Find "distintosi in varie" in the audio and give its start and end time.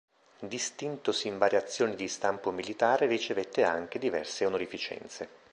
0.39-1.59